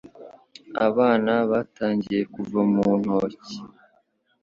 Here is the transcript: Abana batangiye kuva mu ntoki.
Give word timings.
Abana 0.87 1.33
batangiye 1.51 2.21
kuva 2.33 2.59
mu 2.71 2.87
ntoki. 3.01 3.53